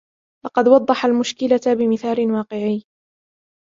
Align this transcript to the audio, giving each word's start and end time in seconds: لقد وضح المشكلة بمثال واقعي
لقد 0.45 0.67
وضح 0.67 1.05
المشكلة 1.05 1.73
بمثال 1.79 2.31
واقعي 2.31 2.83